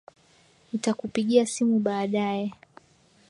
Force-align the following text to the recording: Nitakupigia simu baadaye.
Nitakupigia 0.69 1.45
simu 1.45 1.79
baadaye. 1.79 2.53